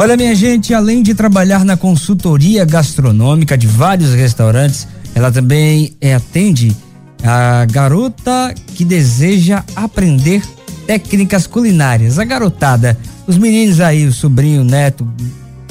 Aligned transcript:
Olha, 0.00 0.16
minha 0.16 0.34
gente, 0.34 0.72
além 0.72 1.02
de 1.02 1.12
trabalhar 1.12 1.62
na 1.62 1.76
consultoria 1.76 2.64
gastronômica 2.64 3.54
de 3.54 3.66
vários 3.66 4.14
restaurantes, 4.14 4.88
ela 5.14 5.30
também 5.30 5.94
é, 6.00 6.14
atende 6.14 6.74
a 7.22 7.66
garota 7.66 8.54
que 8.74 8.82
deseja 8.82 9.62
aprender 9.76 10.42
técnicas 10.86 11.46
culinárias. 11.46 12.18
A 12.18 12.24
garotada, 12.24 12.98
os 13.26 13.36
meninos 13.36 13.78
aí, 13.78 14.06
o 14.06 14.12
sobrinho, 14.12 14.62
o 14.62 14.64
neto, 14.64 15.06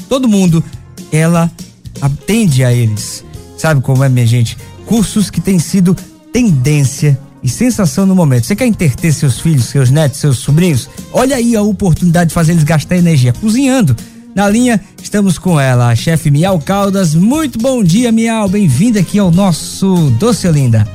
todo 0.07 0.29
mundo, 0.29 0.63
ela 1.11 1.49
atende 1.99 2.63
a 2.63 2.71
eles. 2.71 3.25
Sabe 3.57 3.81
como 3.81 4.03
é, 4.03 4.09
minha 4.09 4.27
gente? 4.27 4.59
Cursos 4.85 5.31
que 5.31 5.41
têm 5.41 5.57
sido 5.57 5.97
tendência 6.31 7.19
e 7.41 7.49
sensação 7.49 8.05
no 8.05 8.15
momento. 8.15 8.45
Você 8.45 8.55
quer 8.55 8.67
interter 8.67 9.11
seus 9.11 9.39
filhos, 9.39 9.65
seus 9.65 9.89
netos, 9.89 10.19
seus 10.19 10.37
sobrinhos? 10.37 10.87
Olha 11.11 11.35
aí 11.35 11.55
a 11.55 11.63
oportunidade 11.63 12.27
de 12.27 12.33
fazer 12.35 12.51
eles 12.51 12.63
gastar 12.63 12.95
energia 12.95 13.33
cozinhando. 13.33 13.95
Na 14.35 14.47
linha, 14.47 14.79
estamos 15.01 15.37
com 15.37 15.59
ela, 15.59 15.89
a 15.89 15.95
chefe 15.95 16.29
Miau 16.29 16.59
Caldas. 16.59 17.15
Muito 17.15 17.57
bom 17.57 17.83
dia, 17.83 18.11
Miau. 18.11 18.47
Bem-vinda 18.47 18.99
aqui 18.99 19.17
ao 19.17 19.31
nosso 19.31 20.11
Doce 20.19 20.47
Olinda. 20.47 20.87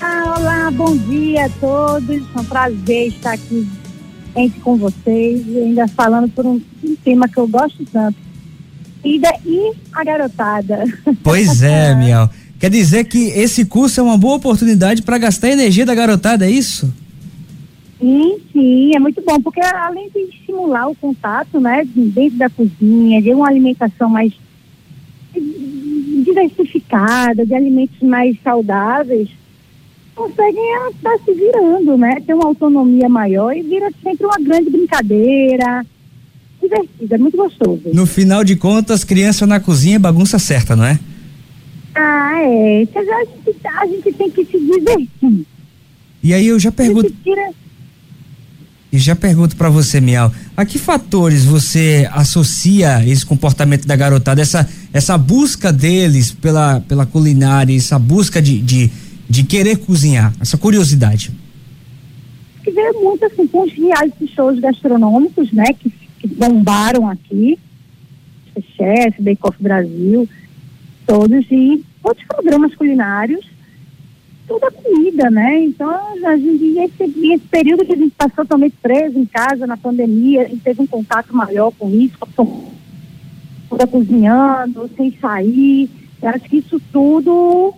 Ah, 0.00 0.34
olá, 0.38 0.70
bom 0.70 0.96
dia 0.96 1.46
a 1.46 1.48
todos. 1.48 2.10
É 2.34 2.40
um 2.40 2.44
prazer 2.44 3.08
estar 3.08 3.32
aqui 3.32 3.68
entre 4.36 4.60
com 4.60 4.76
vocês, 4.76 5.46
ainda 5.56 5.86
falando 5.88 6.28
por 6.30 6.44
um, 6.44 6.60
um 6.84 6.96
tema 7.04 7.28
que 7.28 7.38
eu 7.38 7.46
gosto 7.46 7.84
tanto. 7.92 8.16
Ida 9.04 9.30
e 9.46 9.72
a 9.92 10.04
garotada. 10.04 10.84
Pois 11.22 11.62
é, 11.62 11.94
Miau. 11.96 12.28
Quer 12.58 12.70
dizer 12.70 13.04
que 13.04 13.28
esse 13.28 13.64
curso 13.64 14.00
é 14.00 14.02
uma 14.02 14.18
boa 14.18 14.36
oportunidade 14.36 15.02
para 15.02 15.18
gastar 15.18 15.50
energia 15.50 15.86
da 15.86 15.94
garotada, 15.94 16.44
é 16.44 16.50
isso? 16.50 16.92
Sim, 18.00 18.38
sim, 18.52 18.94
é 18.94 18.98
muito 18.98 19.20
bom, 19.22 19.40
porque 19.40 19.60
além 19.60 20.08
de 20.10 20.20
estimular 20.20 20.88
o 20.88 20.94
contato, 20.94 21.58
né, 21.58 21.84
dentro 21.94 22.38
da 22.38 22.48
cozinha, 22.48 23.20
de 23.20 23.34
uma 23.34 23.48
alimentação 23.48 24.08
mais 24.08 24.32
diversificada, 26.24 27.44
de 27.44 27.54
alimentos 27.54 28.00
mais 28.00 28.36
saudáveis, 28.42 29.28
conseguem 30.14 30.62
estar 30.90 31.16
se 31.24 31.32
virando, 31.32 31.96
né? 31.96 32.20
Ter 32.26 32.34
uma 32.34 32.46
autonomia 32.46 33.08
maior 33.08 33.56
e 33.56 33.62
vira 33.62 33.90
sempre 34.02 34.26
uma 34.26 34.38
grande 34.40 34.68
brincadeira, 34.70 35.86
divertida, 36.60 37.14
é 37.14 37.18
muito 37.18 37.36
gostoso. 37.36 37.82
No 37.92 38.06
final 38.06 38.42
de 38.42 38.56
contas, 38.56 39.04
criança 39.04 39.46
na 39.46 39.60
cozinha 39.60 39.96
é 39.96 39.98
bagunça 39.98 40.38
certa, 40.38 40.74
não 40.74 40.84
é? 40.84 40.98
Ah, 41.94 42.42
é. 42.42 42.82
A 42.82 43.24
gente, 43.24 43.66
a 43.66 43.86
gente 43.86 44.12
tem 44.12 44.30
que 44.30 44.44
se 44.44 44.58
divertir. 44.58 45.46
E 46.22 46.34
aí 46.34 46.46
eu 46.48 46.58
já 46.58 46.72
pergunto. 46.72 47.12
E 48.90 48.98
já 48.98 49.14
pergunto 49.14 49.54
para 49.54 49.68
você, 49.68 50.00
Miau, 50.00 50.32
a 50.56 50.64
que 50.64 50.78
fatores 50.78 51.44
você 51.44 52.08
associa 52.10 53.06
esse 53.06 53.24
comportamento 53.24 53.86
da 53.86 53.94
garotada, 53.94 54.40
essa, 54.40 54.66
essa 54.92 55.18
busca 55.18 55.70
deles 55.70 56.32
pela, 56.32 56.80
pela 56.80 57.04
culinária, 57.04 57.76
essa 57.76 57.98
busca 57.98 58.40
de, 58.40 58.58
de, 58.60 58.90
de 59.28 59.44
querer 59.44 59.76
cozinhar, 59.76 60.32
essa 60.40 60.56
curiosidade? 60.56 61.30
Que 62.64 62.70
veio 62.70 62.94
muito 63.04 63.24
assim 63.26 63.46
com 63.46 63.64
os 63.64 63.72
reality 63.74 64.26
shows 64.34 64.58
gastronômicos, 64.58 65.52
né, 65.52 65.66
que, 65.78 65.92
que 66.20 66.26
bombaram 66.26 67.08
aqui, 67.08 67.58
Chef, 68.74 69.20
Bake 69.20 69.40
Off 69.42 69.62
Brasil, 69.62 70.26
todos, 71.06 71.44
e 71.50 71.84
outros 72.02 72.26
programas 72.26 72.74
culinários, 72.74 73.44
tudo 74.48 74.64
a 74.64 74.72
comida, 74.72 75.30
né? 75.30 75.60
Então, 75.64 75.90
a 76.26 76.36
gente, 76.36 76.64
esse, 76.78 77.32
esse 77.32 77.44
período 77.50 77.84
que 77.84 77.92
a 77.92 77.96
gente 77.96 78.14
passou 78.16 78.44
também 78.46 78.70
preso 78.70 79.18
em 79.18 79.26
casa 79.26 79.66
na 79.66 79.76
pandemia, 79.76 80.42
a 80.42 80.48
gente 80.48 80.62
teve 80.62 80.80
um 80.80 80.86
contato 80.86 81.36
maior 81.36 81.70
com 81.78 81.90
isso, 81.90 82.16
toda 83.68 83.86
cozinhando, 83.86 84.90
sem 84.96 85.14
sair. 85.20 85.90
Eu 86.22 86.30
acho 86.30 86.44
que 86.44 86.56
isso 86.56 86.80
tudo 86.90 87.74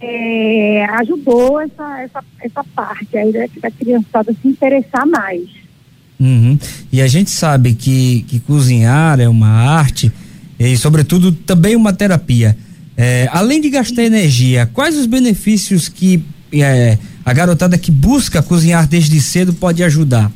é, 0.00 0.84
ajudou 1.00 1.60
essa, 1.60 2.02
essa, 2.02 2.24
essa 2.40 2.64
parte 2.74 3.16
aí 3.16 3.32
da, 3.32 3.46
da 3.60 3.70
criançada 3.70 4.34
se 4.40 4.46
interessar 4.46 5.06
mais. 5.06 5.48
Uhum. 6.20 6.58
E 6.92 7.00
a 7.00 7.06
gente 7.06 7.30
sabe 7.30 7.74
que, 7.74 8.22
que 8.28 8.40
cozinhar 8.40 9.20
é 9.20 9.28
uma 9.28 9.48
arte 9.48 10.12
e, 10.58 10.76
sobretudo, 10.76 11.32
também 11.32 11.76
uma 11.76 11.92
terapia. 11.92 12.56
É, 12.96 13.28
além 13.30 13.60
de 13.60 13.68
gastar 13.68 14.04
energia, 14.04 14.68
quais 14.72 14.96
os 14.96 15.06
benefícios 15.06 15.88
que 15.88 16.24
é, 16.52 16.96
a 17.24 17.32
garotada 17.32 17.76
que 17.76 17.90
busca 17.90 18.42
cozinhar 18.42 18.88
desde 18.88 19.20
cedo 19.20 19.52
pode 19.52 19.82
ajudar? 19.84 20.32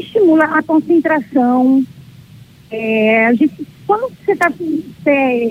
Estimula 0.00 0.44
a 0.44 0.62
concentração. 0.62 1.84
É, 2.70 3.26
a 3.26 3.34
gente, 3.34 3.66
quando 3.86 4.12
você 4.24 4.32
está. 4.32 4.52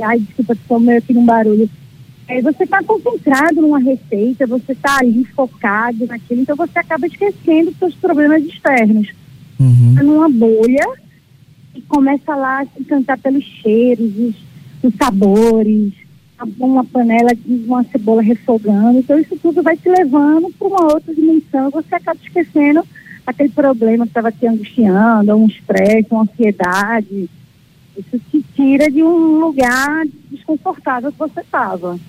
Ai, 0.06 0.20
desculpa, 0.20 0.54
estou 0.54 0.80
meio 0.80 0.98
aqui 1.00 1.14
num 1.14 1.26
barulho. 1.26 1.70
É, 2.28 2.42
você 2.42 2.66
está 2.66 2.84
concentrado 2.84 3.62
numa 3.62 3.80
receita, 3.80 4.46
você 4.46 4.74
está 4.74 4.98
ali 5.00 5.24
focado 5.34 6.06
naquilo, 6.06 6.42
então 6.42 6.58
você 6.58 6.78
acaba 6.78 7.08
esquecendo 7.08 7.72
os 7.72 7.78
seus 7.78 7.96
problemas 7.96 8.44
externos. 8.44 9.08
Uhum. 9.58 9.96
Tá 9.96 10.04
numa 10.04 10.28
bolha 10.28 10.86
e 11.74 11.82
começa 11.84 12.36
lá 12.36 12.62
a 12.62 12.66
se 12.66 12.82
encantar 12.82 13.18
pelos 13.18 13.46
cheiros, 13.46 14.12
os 14.18 14.36
os 14.84 14.94
sabores, 14.96 15.94
uma 16.60 16.84
panela 16.84 17.34
de 17.34 17.66
uma 17.66 17.84
cebola 17.84 18.22
refogando. 18.22 19.00
Então, 19.00 19.20
isso 19.20 19.38
tudo 19.42 19.64
vai 19.64 19.76
te 19.76 19.90
levando 19.90 20.52
para 20.58 20.68
uma 20.68 20.94
outra 20.94 21.14
dimensão. 21.14 21.70
Você 21.72 21.96
acaba 21.96 22.20
esquecendo 22.24 22.84
aquele 23.26 23.50
problema 23.50 24.06
que 24.06 24.12
estava 24.12 24.32
te 24.32 24.46
angustiando, 24.46 25.36
um 25.36 25.48
estresse, 25.48 26.08
uma 26.12 26.24
ansiedade. 26.24 27.30
Isso 27.98 28.22
te 28.32 28.46
tira 28.56 28.92
de 28.92 29.02
um 29.02 29.40
lugar 29.40 30.06
desconfortável 30.32 31.12
que 31.12 31.18
você 31.18 31.42
estava. 31.42 32.00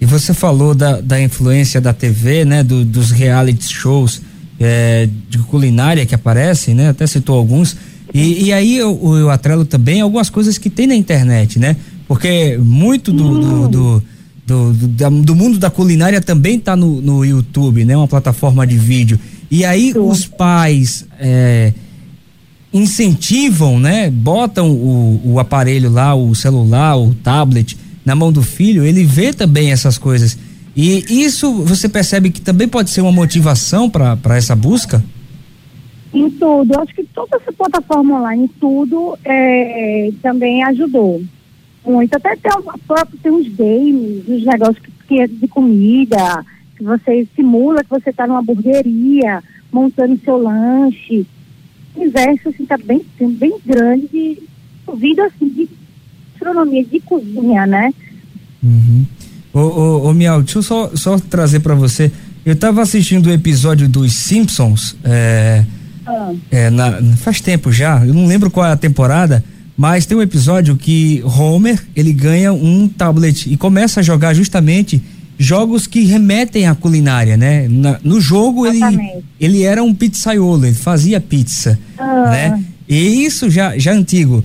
E 0.00 0.06
você 0.06 0.32
falou 0.32 0.74
da, 0.74 1.00
da 1.00 1.20
influência 1.20 1.80
da 1.80 1.92
TV, 1.92 2.44
né? 2.44 2.62
Do, 2.62 2.84
dos 2.84 3.10
reality 3.10 3.72
shows 3.72 4.22
é, 4.60 5.08
de 5.28 5.38
culinária 5.38 6.06
que 6.06 6.14
aparecem, 6.14 6.74
né? 6.74 6.88
Até 6.88 7.06
citou 7.06 7.36
alguns. 7.36 7.76
E, 8.12 8.44
e 8.44 8.52
aí 8.52 8.76
eu, 8.76 8.98
eu 9.16 9.30
atrelo 9.30 9.64
também 9.64 10.00
algumas 10.00 10.30
coisas 10.30 10.56
que 10.56 10.70
tem 10.70 10.86
na 10.86 10.94
internet, 10.94 11.58
né? 11.58 11.76
Porque 12.06 12.58
muito 12.58 13.12
do, 13.12 13.68
do, 13.68 14.02
do, 14.46 14.72
do, 14.72 15.22
do 15.22 15.34
mundo 15.34 15.58
da 15.58 15.70
culinária 15.70 16.20
também 16.20 16.56
está 16.56 16.76
no, 16.76 17.00
no 17.00 17.24
YouTube, 17.24 17.84
né? 17.84 17.96
Uma 17.96 18.08
plataforma 18.08 18.66
de 18.66 18.76
vídeo. 18.76 19.18
E 19.50 19.64
aí 19.64 19.92
Sim. 19.92 19.98
os 20.00 20.26
pais 20.26 21.06
é, 21.18 21.72
incentivam, 22.72 23.78
né? 23.78 24.10
Botam 24.10 24.70
o, 24.70 25.20
o 25.24 25.40
aparelho 25.40 25.90
lá, 25.90 26.14
o 26.14 26.34
celular, 26.34 26.96
o 26.96 27.14
tablet 27.14 27.76
na 28.04 28.14
mão 28.14 28.30
do 28.30 28.42
filho, 28.42 28.84
ele 28.84 29.02
vê 29.02 29.32
também 29.32 29.72
essas 29.72 29.96
coisas. 29.96 30.36
E 30.76 31.22
isso 31.24 31.52
você 31.62 31.88
percebe 31.88 32.30
que 32.30 32.40
também 32.40 32.68
pode 32.68 32.90
ser 32.90 33.00
uma 33.00 33.12
motivação 33.12 33.88
para 33.88 34.36
essa 34.36 34.54
busca? 34.54 35.02
Em 36.12 36.28
tudo. 36.30 36.78
Acho 36.80 36.94
que 36.94 37.04
toda 37.14 37.36
essa 37.36 37.52
plataforma 37.52 38.18
online, 38.18 38.44
em 38.44 38.48
tudo, 38.60 39.16
é, 39.24 40.10
também 40.20 40.62
ajudou 40.64 41.22
muito. 41.84 42.14
Até 42.14 42.36
tem, 42.36 42.52
próprio, 42.86 43.18
tem 43.22 43.32
uns 43.32 43.48
games, 43.48 44.28
uns 44.28 44.44
negócios 44.44 44.78
que, 44.78 44.90
que 45.08 45.20
é 45.20 45.26
de 45.26 45.48
comida, 45.48 46.44
que 46.76 46.84
você 46.84 47.26
simula 47.34 47.84
que 47.84 47.90
você 47.90 48.10
está 48.10 48.26
numa 48.26 48.40
hamburgueria, 48.40 49.42
montando 49.72 50.20
seu 50.24 50.36
lanche. 50.36 51.26
O 51.94 52.00
universo 52.00 52.48
assim, 52.48 52.66
tá 52.66 52.76
bem, 52.76 53.04
bem 53.20 53.54
grande 53.64 54.08
de 54.08 54.38
vida 54.96 55.26
assim, 55.26 55.48
de 55.48 55.68
gastronomia, 56.44 56.84
de 56.84 57.00
cozinha, 57.00 57.66
né? 57.66 57.92
Uhum. 58.62 59.04
Ô, 59.52 59.60
ô, 59.60 60.10
ô 60.10 60.14
Miau, 60.14 60.42
deixa 60.42 60.58
eu 60.58 60.62
só, 60.62 60.90
só 60.94 61.18
trazer 61.18 61.60
para 61.60 61.74
você. 61.74 62.10
Eu 62.44 62.52
estava 62.52 62.82
assistindo 62.82 63.26
o 63.26 63.32
episódio 63.32 63.88
dos 63.88 64.12
Simpsons, 64.12 64.96
é, 65.02 65.64
ah. 66.06 66.32
é, 66.50 66.70
na, 66.70 67.00
faz 67.16 67.40
tempo 67.40 67.72
já, 67.72 68.04
eu 68.04 68.12
não 68.12 68.26
lembro 68.26 68.50
qual 68.50 68.66
é 68.66 68.72
a 68.72 68.76
temporada, 68.76 69.42
mas 69.76 70.06
tem 70.06 70.16
um 70.16 70.22
episódio 70.22 70.76
que 70.76 71.22
Homer, 71.24 71.84
ele 71.96 72.12
ganha 72.12 72.52
um 72.52 72.88
tablet 72.88 73.52
e 73.52 73.56
começa 73.56 74.00
a 74.00 74.02
jogar 74.02 74.34
justamente 74.34 75.02
jogos 75.38 75.86
que 75.86 76.02
remetem 76.04 76.66
à 76.66 76.74
culinária, 76.74 77.36
né? 77.36 77.66
Na, 77.68 77.98
no 78.04 78.20
jogo 78.20 78.66
ele, 78.66 78.80
ele 79.40 79.62
era 79.62 79.82
um 79.82 79.92
pizzaiolo, 79.92 80.66
ele 80.66 80.74
fazia 80.74 81.20
pizza, 81.20 81.78
ah. 81.98 82.30
né? 82.30 82.64
E 82.88 83.24
isso 83.24 83.50
já, 83.50 83.76
já 83.76 83.92
antigo. 83.92 84.44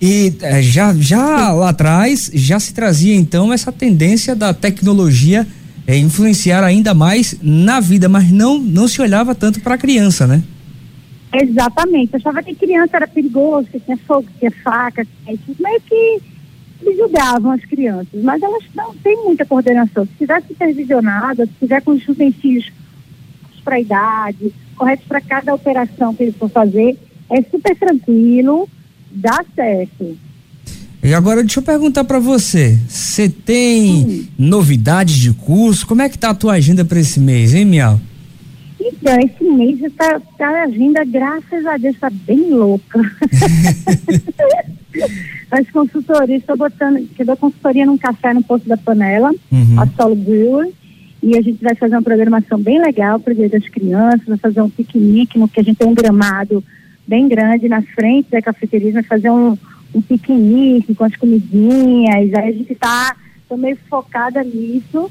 E 0.00 0.32
é, 0.40 0.62
já, 0.62 0.94
já 0.94 1.52
lá 1.52 1.70
atrás 1.70 2.30
já 2.32 2.58
se 2.58 2.72
trazia 2.72 3.14
então 3.14 3.52
essa 3.52 3.70
tendência 3.70 4.34
da 4.34 4.54
tecnologia 4.54 5.46
é, 5.86 5.98
influenciar 5.98 6.62
ainda 6.62 6.94
mais 6.94 7.34
na 7.42 7.80
vida, 7.80 8.08
mas 8.08 8.30
não, 8.30 8.58
não 8.58 8.86
se 8.86 9.02
olhava 9.02 9.34
tanto 9.34 9.60
para 9.60 9.74
a 9.74 9.78
criança, 9.78 10.26
né? 10.26 10.42
Exatamente. 11.32 12.14
Eu 12.14 12.18
achava 12.18 12.42
que 12.42 12.54
criança 12.54 12.96
era 12.96 13.06
perigoso, 13.06 13.68
que 13.68 13.80
tinha 13.80 13.96
fogo, 13.96 14.24
que 14.24 14.38
tinha 14.38 14.50
faca, 14.62 15.04
que 15.04 15.10
tinha 15.24 15.34
isso. 15.34 15.62
Meio 15.62 15.80
que 15.80 16.20
eles 16.82 16.96
julgavam 16.96 17.52
as 17.52 17.64
crianças, 17.64 18.22
mas 18.22 18.42
elas 18.42 18.64
não 18.74 18.94
têm 18.96 19.16
muita 19.24 19.44
coordenação. 19.44 20.06
Se 20.06 20.12
tiver 20.18 20.42
supervisionada, 20.42 21.46
se 21.46 21.52
tiver 21.60 21.82
com 21.82 21.92
os 21.92 22.08
utensílios 22.08 22.70
para 23.62 23.76
a 23.76 23.80
idade, 23.80 24.52
corretos 24.76 25.06
para 25.06 25.20
cada 25.20 25.54
operação 25.54 26.14
que 26.14 26.22
eles 26.24 26.34
vão 26.36 26.48
fazer, 26.48 26.96
É 27.32 27.42
super 27.42 27.76
tranquilo, 27.76 28.68
dá 29.12 29.44
certo. 29.54 30.18
E 31.00 31.14
agora 31.14 31.42
deixa 31.42 31.60
eu 31.60 31.62
perguntar 31.64 32.02
para 32.02 32.18
você, 32.18 32.76
você 32.88 33.28
tem 33.28 34.04
hum. 34.04 34.26
novidades 34.36 35.14
de 35.14 35.32
curso? 35.32 35.86
Como 35.86 36.02
é 36.02 36.08
que 36.08 36.18
tá 36.18 36.30
a 36.30 36.34
tua 36.34 36.54
agenda 36.54 36.84
para 36.84 36.98
esse 36.98 37.20
mês, 37.20 37.54
hein, 37.54 37.64
Miau? 37.64 38.00
Então, 38.80 39.18
esse 39.20 39.44
mês 39.44 39.82
está 39.82 40.18
tá 40.38 40.48
a 40.48 40.64
agenda, 40.64 41.04
graças 41.04 41.66
a 41.66 41.76
Deus, 41.76 41.94
está 41.94 42.08
bem 42.10 42.50
louca. 42.50 42.98
As 45.50 45.68
consultorias, 45.70 46.40
estou 46.40 46.56
botando, 46.56 47.06
que 47.14 47.22
dou 47.24 47.36
consultoria 47.36 47.84
num 47.84 47.98
café 47.98 48.32
no 48.32 48.42
Poço 48.42 48.66
da 48.66 48.76
Panela, 48.76 49.30
uhum. 49.52 49.80
a 49.80 49.86
Solo 49.88 50.16
Brewer, 50.16 50.70
e 51.22 51.36
a 51.36 51.42
gente 51.42 51.62
vai 51.62 51.74
fazer 51.74 51.94
uma 51.96 52.02
programação 52.02 52.58
bem 52.58 52.80
legal 52.80 53.20
para 53.20 53.32
o 53.32 53.36
Dia 53.36 53.50
das 53.50 53.68
Crianças, 53.68 54.26
vai 54.26 54.38
fazer 54.38 54.62
um 54.62 54.70
piquenique, 54.70 55.38
no 55.38 55.48
que 55.48 55.60
a 55.60 55.62
gente 55.62 55.76
tem 55.76 55.86
um 55.86 55.94
gramado 55.94 56.64
bem 57.06 57.28
grande 57.28 57.68
na 57.68 57.82
frente 57.82 58.30
da 58.30 58.40
cafeteria, 58.40 58.92
vai 58.92 59.02
fazer 59.02 59.30
um, 59.30 59.58
um 59.94 60.00
piquenique 60.00 60.94
com 60.94 61.04
as 61.04 61.14
comidinhas, 61.16 62.32
aí 62.34 62.48
a 62.48 62.52
gente 62.52 62.72
está 62.72 63.14
meio 63.58 63.76
focada 63.88 64.42
nisso. 64.44 65.10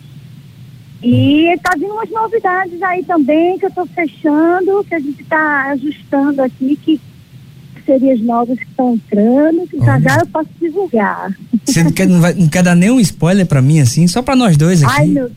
E 1.02 1.54
está 1.54 1.72
vindo 1.76 1.94
umas 1.94 2.10
novidades 2.10 2.82
aí 2.82 3.04
também 3.04 3.58
que 3.58 3.66
eu 3.66 3.70
estou 3.70 3.86
fechando, 3.88 4.84
que 4.84 4.96
a 4.96 5.00
gente 5.00 5.22
está 5.22 5.72
ajustando 5.72 6.42
aqui, 6.42 6.76
que 6.76 7.00
serias 7.86 8.22
novas 8.22 8.60
que 8.60 8.66
estão 8.66 8.94
entrando, 8.94 9.68
que 9.68 9.78
já 9.80 10.00
já 10.00 10.18
eu 10.20 10.28
posso 10.28 10.50
divulgar. 10.60 11.36
Você 11.66 11.84
não 11.84 11.92
quer, 11.92 12.08
não, 12.08 12.20
vai, 12.20 12.34
não 12.34 12.48
quer 12.48 12.62
dar 12.62 12.76
nenhum 12.76 13.00
spoiler 13.00 13.46
para 13.46 13.62
mim 13.62 13.80
assim, 13.80 14.08
só 14.08 14.22
para 14.22 14.36
nós 14.36 14.58
dois 14.58 14.84
aqui? 14.84 14.94
Ai 14.96 15.08
meu, 15.08 15.32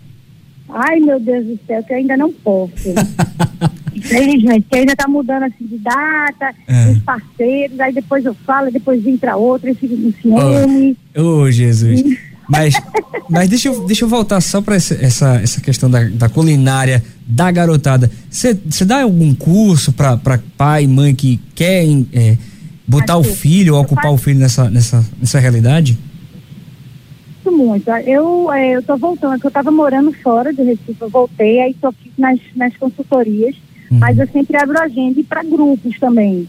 ai, 0.69 1.00
meu 1.00 1.20
Deus 1.20 1.47
do 1.47 1.59
céu, 1.67 1.82
que 1.85 1.93
eu 1.93 1.97
ainda 1.97 2.17
não 2.17 2.32
posso. 2.32 2.73
Infelizmente, 3.94 4.67
que 4.69 4.76
ainda 4.76 4.93
está 4.93 5.06
mudando 5.06 5.44
assim 5.44 5.67
de 5.67 5.79
data, 5.79 6.55
é. 6.67 6.91
os 6.91 6.99
parceiros, 7.03 7.79
aí 7.79 7.93
depois 7.93 8.25
eu 8.25 8.35
falo, 8.35 8.70
depois 8.70 9.03
vem 9.03 9.17
para 9.17 9.37
outra 9.37 9.70
e 9.70 9.75
fica 9.75 9.94
no 9.94 10.12
ciúme. 10.12 10.97
Ô, 11.17 11.20
oh, 11.20 11.50
Jesus. 11.50 12.03
Mas, 12.53 12.75
mas 13.31 13.49
deixa, 13.49 13.69
eu, 13.69 13.87
deixa 13.87 14.05
eu 14.05 14.09
voltar 14.11 14.39
só 14.43 14.61
para 14.61 14.75
essa, 14.75 14.95
essa, 14.95 15.41
essa 15.43 15.61
questão 15.63 15.91
da, 15.91 16.05
da 16.05 16.29
culinária 16.29 17.03
da 17.27 17.51
garotada. 17.51 18.11
Você 18.31 18.85
dá 18.85 19.03
algum 19.03 19.35
curso 19.35 19.91
para 19.91 20.39
pai 20.59 20.85
e 20.85 20.87
mãe 20.87 21.15
que 21.15 21.41
querem 21.55 22.07
é, 22.13 22.37
botar 22.87 23.17
o 23.17 23.25
filho 23.25 23.75
ou 23.75 23.81
ocupar 23.81 24.13
o 24.13 24.19
filho 24.19 24.39
nessa, 24.39 24.69
nessa, 24.69 25.03
nessa 25.19 25.39
realidade? 25.39 25.99
Muito. 27.45 27.91
Eu 27.91 28.53
é, 28.53 28.77
eu 28.77 28.83
tô 28.83 28.97
voltando, 28.99 29.41
eu 29.43 29.49
estava 29.49 29.71
morando 29.71 30.13
fora 30.23 30.53
de 30.53 30.63
Recife, 30.63 30.97
eu 31.01 31.09
voltei, 31.09 31.61
aí 31.61 31.71
estou 31.71 31.91
aqui 31.91 32.13
nas, 32.19 32.39
nas 32.55 32.77
consultorias, 32.77 33.57
uhum. 33.91 33.99
mas 33.99 34.19
eu 34.19 34.29
sempre 34.29 34.57
abro 34.59 34.79
agenda 34.79 35.23
para 35.27 35.43
grupos 35.43 35.99
também. 35.99 36.49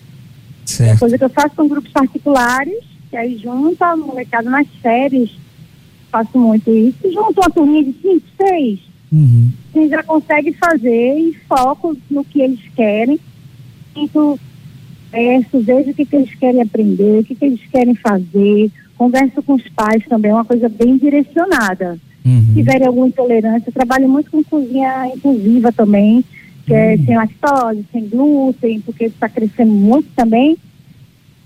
Certo. 0.66 0.96
É 0.96 0.98
coisa 0.98 1.18
que 1.18 1.24
eu 1.24 1.30
faço 1.30 1.56
com 1.56 1.68
grupos 1.68 1.92
particulares, 1.92 2.84
que 3.10 3.16
aí 3.16 3.38
junta 3.38 3.86
a 3.86 3.98
molecada 3.98 4.50
nas 4.50 4.68
férias, 4.82 5.30
faço 6.14 6.38
muito 6.38 6.70
isso, 6.70 7.12
junto 7.12 7.42
uma 7.42 7.50
turminha 7.50 7.84
de 7.84 7.94
cinco, 7.94 8.24
seis, 8.38 8.80
uhum. 9.12 9.50
a 9.74 9.80
gente 9.80 9.90
já 9.90 10.04
consegue 10.04 10.54
fazer 10.54 11.18
e 11.18 11.34
foco 11.50 11.98
no 12.10 12.24
que 12.24 12.40
eles 12.40 12.60
querem. 12.76 13.20
Então, 13.96 14.38
verso, 15.12 15.60
vejo 15.60 15.90
o 15.90 15.94
que, 15.96 16.06
que 16.06 16.16
eles 16.16 16.36
querem 16.36 16.62
aprender, 16.62 17.20
o 17.20 17.24
que, 17.24 17.34
que 17.34 17.46
eles 17.46 17.62
querem 17.72 17.96
fazer, 17.96 18.72
converso 18.96 19.42
com 19.42 19.56
os 19.56 19.68
pais 19.70 20.06
também, 20.08 20.30
é 20.30 20.36
uma 20.36 20.46
coisa 20.46 20.70
bem 20.70 20.98
direcionada. 20.98 22.00
Uhum. 22.24 22.46
Se 22.46 22.54
tiverem 22.54 22.88
alguma 22.88 23.08
intolerância, 23.08 23.70
eu 23.70 23.74
trabalho 23.74 24.08
muito 24.08 24.30
com 24.30 24.44
cozinha 24.44 25.08
inclusiva 25.16 25.72
também, 25.72 26.24
que 26.68 26.74
é 26.76 26.90
uhum. 26.90 26.92
é 26.92 26.98
sem 26.98 27.16
lactose, 27.16 27.86
sem 27.92 28.08
glúten, 28.08 28.82
porque 28.82 29.06
está 29.06 29.28
crescendo 29.28 29.72
muito 29.72 30.10
também. 30.16 30.58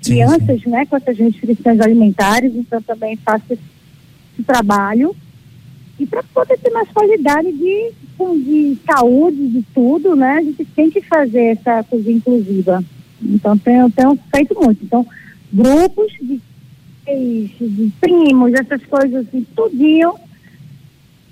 Sim, 0.01 0.11
Crianças, 0.11 0.61
sim. 0.61 0.69
né, 0.69 0.85
com 0.85 0.97
essas 0.97 1.17
restrições 1.17 1.79
alimentares, 1.79 2.53
então 2.53 2.81
também 2.81 3.15
faço 3.15 3.45
esse 3.49 3.76
esse 4.37 4.43
trabalho 4.43 5.15
e 5.99 6.05
para 6.05 6.21
poder 6.21 6.57
ter 6.59 6.69
mais 6.69 6.87
qualidade 6.89 7.51
de, 7.51 7.91
de 8.43 8.77
saúde, 8.85 9.47
de 9.47 9.65
tudo, 9.73 10.15
né? 10.15 10.33
A 10.33 10.43
gente 10.43 10.63
tem 10.63 10.91
que 10.91 11.01
fazer 11.01 11.57
essa 11.57 11.83
coisa 11.83 12.11
inclusiva. 12.11 12.83
Então, 13.21 13.57
tenho, 13.57 13.89
tenho 13.89 14.19
feito 14.33 14.55
muito. 14.61 14.83
Então, 14.83 15.05
grupos 15.51 16.13
de, 16.21 16.39
de 17.59 17.91
primos, 17.99 18.53
essas 18.53 18.83
coisas 18.85 19.25
assim, 19.27 19.43
tudinho, 19.55 20.13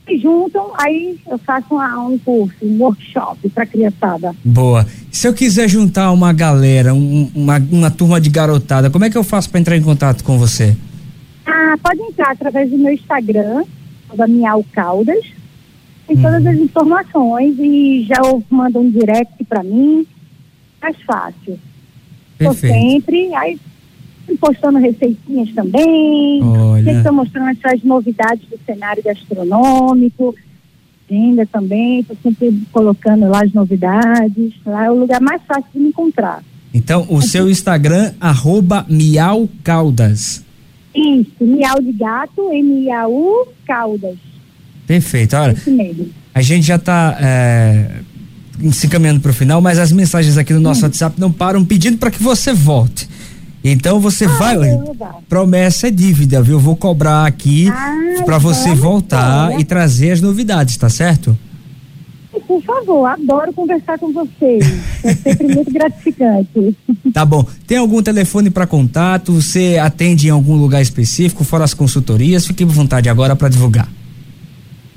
se 0.08 0.18
juntam, 0.18 0.72
aí 0.80 1.20
eu 1.28 1.38
faço 1.38 1.68
uma, 1.72 2.00
um 2.08 2.18
curso, 2.18 2.56
um 2.64 2.82
workshop 2.82 3.48
para 3.50 3.68
criançada. 3.68 4.36
Boa. 4.44 4.88
Se 5.12 5.28
eu 5.28 5.34
quiser 5.34 5.68
juntar 5.68 6.12
uma 6.12 6.34
galera, 6.34 6.92
um, 6.92 7.30
uma, 7.36 7.58
uma 7.72 7.92
turma 7.92 8.20
de 8.20 8.32
garotada, 8.32 8.90
como 8.90 9.06
é 9.06 9.12
que 9.12 9.18
eu 9.18 9.24
faço 9.24 9.50
para 9.52 9.60
entrar 9.60 9.78
em 9.78 9.82
contato 9.84 10.24
com 10.24 10.40
você? 10.40 10.76
Ah, 11.76 11.78
pode 11.78 12.02
entrar 12.02 12.32
através 12.32 12.70
do 12.70 12.78
meu 12.78 12.94
Instagram, 12.94 13.66
da 14.16 14.28
Miau 14.28 14.66
Caldas. 14.72 15.26
Tem 16.08 16.16
todas 16.16 16.44
uhum. 16.44 16.52
as 16.52 16.58
informações 16.58 17.56
e 17.60 18.06
já 18.08 18.22
mandam 18.50 18.84
um 18.84 18.90
direct 18.90 19.44
para 19.44 19.64
mim. 19.64 20.06
Mais 20.82 20.96
fácil. 21.02 21.60
Estou 22.40 22.54
sempre, 22.54 23.34
aí 23.34 23.60
postando 24.40 24.80
receitinhas 24.80 25.54
também. 25.54 26.42
Estou 26.86 27.14
mostrando 27.14 27.58
as 27.64 27.84
novidades 27.84 28.48
do 28.48 28.60
cenário 28.66 29.04
gastronômico. 29.04 30.36
Ainda 31.10 31.46
também, 31.46 32.00
estou 32.00 32.18
sempre 32.24 32.62
colocando 32.72 33.28
lá 33.28 33.44
as 33.44 33.54
novidades. 33.54 34.54
Lá 34.66 34.86
é 34.86 34.92
o 34.92 35.00
lugar 35.00 35.22
mais 35.22 35.42
fácil 35.44 35.66
de 35.74 35.80
me 35.80 35.90
encontrar. 35.90 36.44
Então, 36.74 37.06
o 37.10 37.22
seu 37.22 37.50
Instagram, 37.50 38.14
arroba 38.20 38.86
Miau 38.90 39.50
Caldas. 39.64 40.45
Isso, 40.96 41.44
miau 41.44 41.82
de 41.82 41.92
gato, 41.92 42.52
M-I-A-U, 42.54 43.48
Caldas. 43.68 44.16
Perfeito, 44.88 45.36
olha. 45.36 45.56
A 46.34 46.42
gente 46.42 46.66
já 46.66 46.76
está 46.76 47.18
é, 47.20 47.88
se 48.72 48.88
encaminhando 48.88 49.20
para 49.20 49.32
o 49.32 49.34
final, 49.34 49.62
mas 49.62 49.78
as 49.78 49.92
mensagens 49.92 50.38
aqui 50.38 50.54
no 50.54 50.60
nosso 50.60 50.82
hum. 50.82 50.84
WhatsApp 50.86 51.20
não 51.20 51.32
param 51.32 51.66
pedindo 51.66 51.98
para 51.98 52.12
que 52.12 52.22
você 52.22 52.54
volte. 52.54 53.10
Então 53.64 54.00
você 54.00 54.26
ah, 54.26 54.30
vai. 54.30 54.58
Promessa 55.28 55.88
é 55.88 55.92
dívida, 55.92 56.42
viu? 56.42 56.54
Eu 56.54 56.60
vou 56.60 56.76
cobrar 56.76 57.26
aqui 57.26 57.68
ah, 57.70 58.22
para 58.24 58.38
você 58.38 58.76
voltar 58.76 59.60
e 59.60 59.64
trazer 59.64 60.12
as 60.12 60.22
novidades, 60.22 60.78
tá 60.78 60.88
certo? 60.88 61.38
Por 62.42 62.62
favor, 62.62 63.06
adoro 63.06 63.54
conversar 63.54 63.98
com 63.98 64.12
vocês. 64.12 64.64
É 65.04 65.14
sempre 65.14 65.54
muito 65.54 65.72
gratificante. 65.72 66.76
Tá 67.14 67.26
bom. 67.26 67.46
Tem 67.68 67.78
algum 67.78 68.02
telefone 68.02 68.50
para 68.50 68.68
contato? 68.68 69.34
Você 69.34 69.78
atende 69.78 70.28
em 70.28 70.32
algum 70.32 70.56
lugar 70.56 70.82
específico, 70.82 71.44
fora 71.44 71.64
as 71.64 71.74
consultorias? 71.74 72.46
Fique 72.46 72.64
à 72.64 72.68
vontade 72.68 73.10
agora 73.10 73.36
para 73.36 73.50
divulgar. 73.50 73.90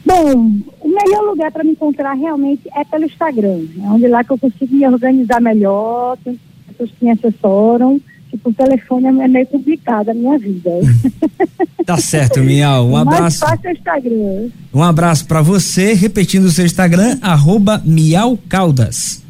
Bom, 0.04 0.52
o 0.80 0.88
melhor 0.88 1.23
lugar 1.23 1.52
para 1.52 1.62
me 1.62 1.73
encontrar 1.73 2.14
realmente 2.14 2.62
é 2.75 2.85
pelo 2.85 3.04
Instagram. 3.04 3.61
É 3.83 3.88
onde 3.88 4.09
lá 4.09 4.25
que 4.25 4.33
eu 4.33 4.38
consigo 4.38 4.75
me 4.75 4.87
organizar 4.87 5.40
melhor, 5.40 6.16
tem 6.25 6.38
pessoas 6.66 6.90
que 6.90 7.04
me 7.04 7.11
assessoram 7.11 8.00
por 8.37 8.52
telefone 8.54 9.06
é 9.06 9.28
meio 9.28 9.47
complicado 9.47 10.11
a 10.11 10.14
minha 10.14 10.38
vida. 10.38 10.70
Tá 11.88 11.97
certo, 11.97 12.40
Miau. 12.40 12.87
Um 12.87 12.97
abraço. 12.99 13.40
Mais 13.40 13.56
fácil 13.56 13.68
é 13.70 13.73
Instagram. 13.73 14.50
Um 14.75 14.82
abraço 14.82 15.26
para 15.26 15.40
você, 15.40 15.94
repetindo 15.94 16.44
o 16.44 16.50
seu 16.50 16.66
Instagram, 16.66 17.16
arroba 17.23 17.80
Miau 17.82 18.38
Caldas. 18.47 19.25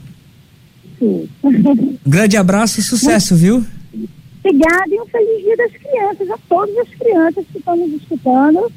Sim. 0.98 1.28
Um 1.44 1.96
grande 2.04 2.36
abraço 2.36 2.80
e 2.80 2.82
sucesso, 2.82 3.36
viu? 3.36 3.64
Obrigada 4.44 4.88
e 4.88 5.00
um 5.00 5.06
feliz 5.06 5.44
dia 5.44 5.56
das 5.56 5.70
crianças, 5.70 6.30
a 6.30 6.38
todas 6.48 6.76
as 6.78 6.88
crianças 6.88 7.44
que 7.52 7.58
estão 7.58 7.76
nos 7.76 7.92
escutando, 8.02 8.72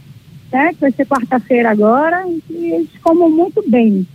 né? 0.52 0.74
Que 0.74 0.82
vai 0.82 0.92
ser 0.92 1.08
quarta-feira 1.08 1.72
agora, 1.72 2.24
e 2.52 2.74
eles 2.74 2.90
comam 3.02 3.32
muito 3.32 3.68
bem. 3.68 4.06